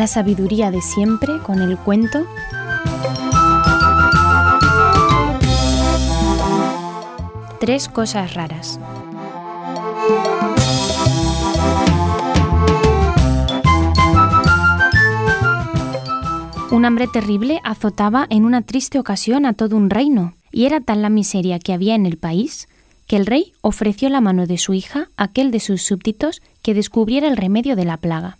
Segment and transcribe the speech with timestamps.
[0.00, 2.26] La sabiduría de siempre con el cuento
[7.60, 8.80] Tres cosas raras.
[16.70, 21.02] Un hambre terrible azotaba en una triste ocasión a todo un reino, y era tal
[21.02, 22.70] la miseria que había en el país
[23.06, 26.72] que el rey ofreció la mano de su hija a aquel de sus súbditos que
[26.72, 28.38] descubriera el remedio de la plaga.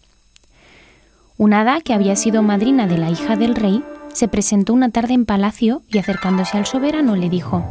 [1.40, 5.14] Una hada que había sido madrina de la hija del rey se presentó una tarde
[5.14, 7.64] en palacio y acercándose al soberano le dijo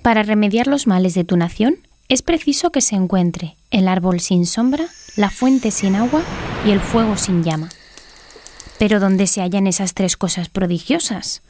[0.00, 1.76] Para remediar los males de tu nación
[2.08, 6.22] es preciso que se encuentre el árbol sin sombra, la fuente sin agua
[6.66, 7.68] y el fuego sin llama.
[8.78, 11.42] Pero ¿dónde se hallan esas tres cosas prodigiosas?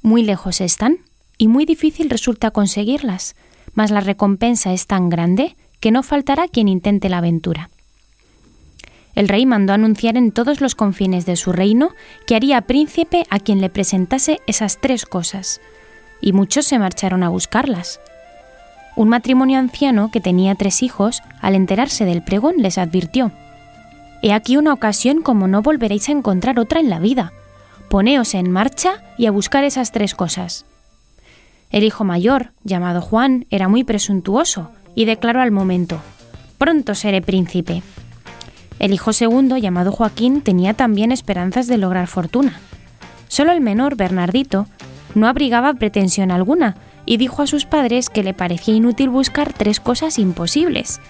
[0.00, 1.00] Muy lejos están
[1.36, 3.36] y muy difícil resulta conseguirlas,
[3.74, 7.68] mas la recompensa es tan grande que no faltará quien intente la aventura.
[9.14, 11.94] El rey mandó anunciar en todos los confines de su reino
[12.26, 15.60] que haría príncipe a quien le presentase esas tres cosas,
[16.20, 18.00] y muchos se marcharon a buscarlas.
[18.96, 23.32] Un matrimonio anciano que tenía tres hijos, al enterarse del pregón, les advirtió
[24.22, 27.32] He aquí una ocasión como no volveréis a encontrar otra en la vida.
[27.88, 30.66] Poneos en marcha y a buscar esas tres cosas.
[31.70, 36.00] El hijo mayor, llamado Juan, era muy presuntuoso y declaró al momento
[36.58, 37.82] Pronto seré príncipe.
[38.80, 42.58] El hijo segundo, llamado Joaquín, tenía también esperanzas de lograr fortuna.
[43.28, 44.66] Solo el menor, Bernardito,
[45.14, 49.78] no abrigaba pretensión alguna y dijo a sus padres que le parecía inútil buscar tres
[49.78, 51.00] cosas imposibles.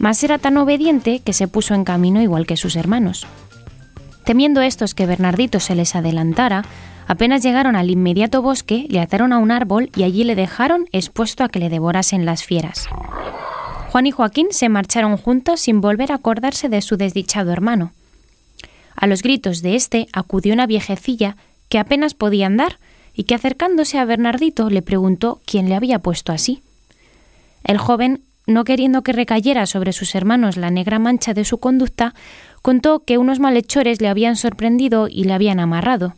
[0.00, 3.26] Mas era tan obediente que se puso en camino igual que sus hermanos.
[4.24, 6.64] Temiendo estos que Bernardito se les adelantara,
[7.08, 11.44] Apenas llegaron al inmediato bosque, le ataron a un árbol y allí le dejaron expuesto
[11.44, 12.88] a que le devorasen las fieras.
[13.92, 17.92] Juan y Joaquín se marcharon juntos sin volver a acordarse de su desdichado hermano.
[18.96, 21.36] A los gritos de éste acudió una viejecilla
[21.68, 22.78] que apenas podía andar
[23.12, 26.62] y que acercándose a Bernardito le preguntó quién le había puesto así.
[27.64, 32.14] El joven, no queriendo que recayera sobre sus hermanos la negra mancha de su conducta,
[32.62, 36.14] contó que unos malhechores le habían sorprendido y le habían amarrado.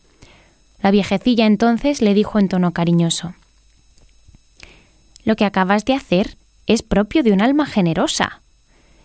[0.81, 3.35] La viejecilla entonces le dijo en tono cariñoso
[5.25, 6.37] Lo que acabas de hacer
[6.67, 8.41] es propio de un alma generosa.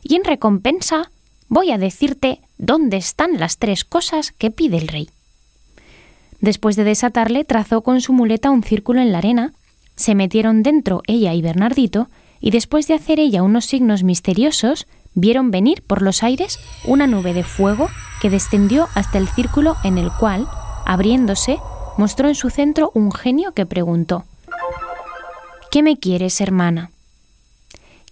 [0.04, 1.12] Y en recompensa
[1.48, 5.10] voy a decirte dónde están las tres cosas que pide el rey.
[6.42, 9.54] Después de desatarle, trazó con su muleta un círculo en la arena,
[9.96, 12.08] se metieron dentro ella y Bernardito,
[12.40, 17.34] y después de hacer ella unos signos misteriosos, vieron venir por los aires una nube
[17.34, 17.90] de fuego
[18.22, 20.48] que descendió hasta el círculo en el cual,
[20.86, 21.60] Abriéndose,
[21.98, 24.24] mostró en su centro un genio que preguntó
[25.70, 26.90] ¿Qué me quieres, hermana?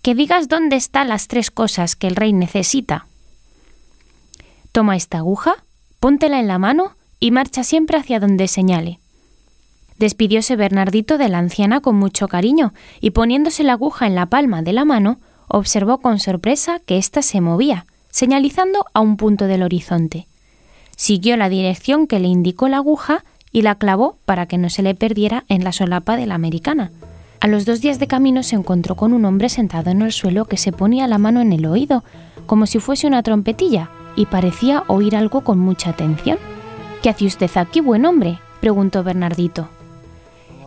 [0.08, 3.08] Que digas dónde están las tres cosas que el rey necesita.
[4.72, 5.66] Toma esta aguja,
[6.00, 9.02] póntela en la mano y marcha siempre hacia donde señale.
[9.98, 14.62] Despidióse Bernardito de la anciana con mucho cariño y poniéndose la aguja en la palma
[14.62, 15.18] de la mano,
[15.50, 20.26] observó con sorpresa que ésta se movía, señalizando a un punto del horizonte.
[20.96, 24.84] Siguió la dirección que le indicó la aguja y la clavó para que no se
[24.84, 26.94] le perdiera en la solapa de la americana.
[27.40, 30.46] A los dos días de camino se encontró con un hombre sentado en el suelo
[30.46, 32.04] que se ponía la mano en el oído,
[32.46, 36.40] como si fuese una trompetilla, y parecía oír algo con mucha atención.
[37.04, 38.40] ¿Qué hace usted aquí, buen hombre?
[38.60, 39.70] preguntó Bernardito.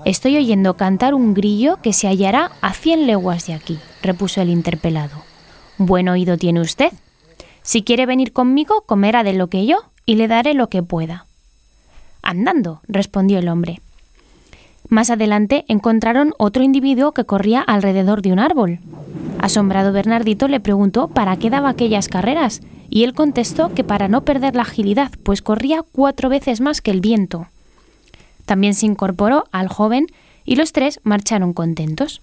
[0.04, 4.48] Estoy oyendo cantar un grillo que se hallará a cien leguas de aquí, repuso el
[4.48, 5.22] interpelado.
[5.76, 6.92] Buen oído tiene usted.
[7.62, 11.26] Si quiere venir conmigo, comerá de lo que yo y le daré lo que pueda.
[12.22, 13.80] Andando, respondió el hombre.
[14.90, 18.80] Más adelante encontraron otro individuo que corría alrededor de un árbol.
[19.38, 24.22] Asombrado Bernardito le preguntó para qué daba aquellas carreras, y él contestó que para no
[24.22, 27.46] perder la agilidad, pues corría cuatro veces más que el viento.
[28.46, 30.08] También se incorporó al joven
[30.44, 32.20] y los tres marcharon contentos.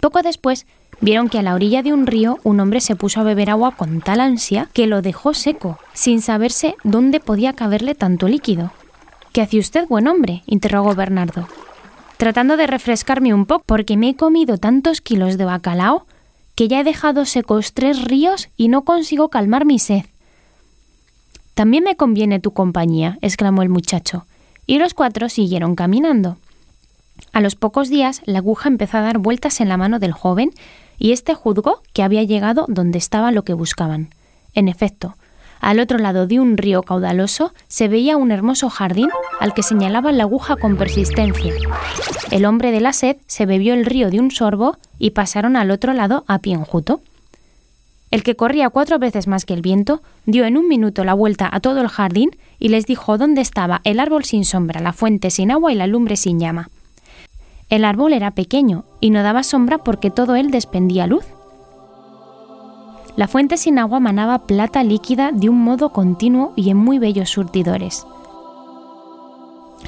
[0.00, 0.66] Poco después
[1.00, 3.76] vieron que a la orilla de un río un hombre se puso a beber agua
[3.76, 8.72] con tal ansia que lo dejó seco, sin saberse dónde podía caberle tanto líquido.
[9.32, 10.42] ¿Qué hace usted, buen hombre?
[10.46, 11.46] interrogó Bernardo.
[12.20, 16.04] Tratando de refrescarme un poco, porque me he comido tantos kilos de bacalao
[16.54, 20.04] que ya he dejado secos tres ríos y no consigo calmar mi sed.
[21.54, 24.26] También me conviene tu compañía, exclamó el muchacho,
[24.66, 26.36] y los cuatro siguieron caminando.
[27.32, 30.50] A los pocos días la aguja empezó a dar vueltas en la mano del joven
[30.98, 34.10] y éste juzgó que había llegado donde estaba lo que buscaban.
[34.52, 35.16] En efecto,
[35.60, 40.10] al otro lado de un río caudaloso se veía un hermoso jardín al que señalaba
[40.12, 41.52] la aguja con persistencia.
[42.30, 45.70] El hombre de la sed se bebió el río de un sorbo y pasaron al
[45.70, 47.00] otro lado a pie enjuto.
[48.10, 51.48] el que corría cuatro veces más que el viento, dio en un minuto la vuelta
[51.52, 55.30] a todo el jardín y les dijo dónde estaba el árbol sin sombra, la fuente
[55.30, 56.70] sin agua y la lumbre sin llama.
[57.68, 61.24] El árbol era pequeño y no daba sombra porque todo él despendía luz.
[63.20, 67.28] La fuente sin agua manaba plata líquida de un modo continuo y en muy bellos
[67.28, 68.06] surtidores.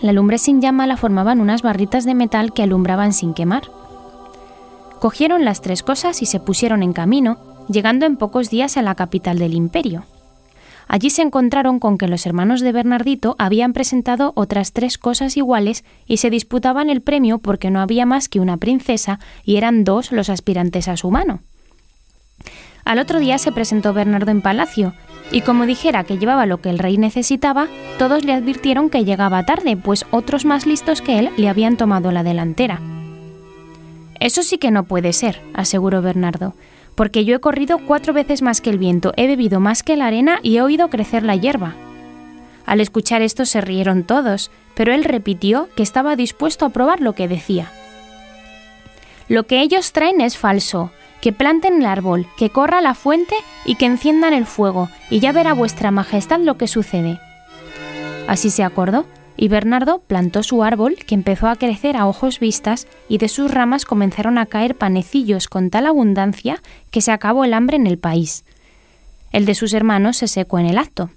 [0.03, 3.63] La lumbre sin llama la formaban unas barritas de metal que alumbraban sin quemar.
[5.01, 7.39] Cogieron las tres cosas y se pusieron en camino,
[7.71, 10.05] llegando en pocos días a la capital del imperio.
[10.87, 15.85] Allí se encontraron con que los hermanos de Bernardito habían presentado otras tres cosas iguales
[16.05, 20.13] y se disputaban el premio porque no había más que una princesa y eran dos
[20.13, 21.41] los aspirantes a su mano.
[22.85, 24.95] Al otro día se presentó Bernardo en palacio,
[25.31, 27.69] y como dijera que llevaba lo que el rey necesitaba,
[27.99, 32.13] todos le advirtieron que llegaba tarde, pues otros más listos que él le habían tomado
[32.13, 32.81] la delantera.
[34.21, 36.55] Eso sí que no puede ser, aseguró Bernardo
[36.95, 40.07] porque yo he corrido cuatro veces más que el viento, he bebido más que la
[40.07, 41.75] arena y he oído crecer la hierba.
[42.67, 47.15] Al escuchar esto se rieron todos, pero él repitió que estaba dispuesto a probar lo
[47.15, 47.71] que decía.
[49.29, 50.91] Lo que ellos traen es falso,
[51.23, 55.33] que planten el árbol, que corra la fuente y que enciendan el fuego, y ya
[55.33, 57.21] verá vuestra majestad lo que sucede.
[58.27, 62.89] Así se acordó, y Bernardo plantó su árbol, que empezó a crecer a ojos vistas,
[63.09, 66.61] y de sus ramas comenzaron a caer panecillos con tal abundancia
[66.91, 68.45] que se acabó el hambre en el país.
[69.31, 71.11] El de sus hermanos se secó en el acto.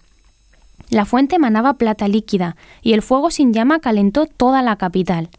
[0.91, 5.29] La fuente manaba plata líquida, y el fuego sin llama calentó toda la capital.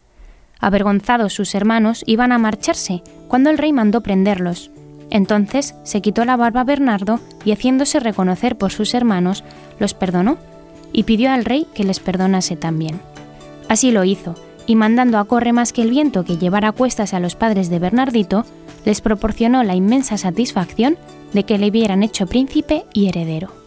[0.61, 4.71] Avergonzados sus hermanos iban a marcharse, cuando el rey mandó prenderlos.
[5.11, 9.45] Entonces se quitó la barba Bernardo y haciéndose reconocer por sus hermanos,
[9.79, 10.39] los perdonó
[10.93, 13.01] y pidió al rey que les perdonase también.
[13.69, 14.35] Así lo hizo,
[14.67, 17.71] y mandando a corre más que el viento que llevara a cuestas a los padres
[17.71, 18.45] de Bernardito,
[18.85, 20.97] les proporcionó la inmensa satisfacción
[21.33, 23.66] de que le hubieran hecho príncipe y heredero.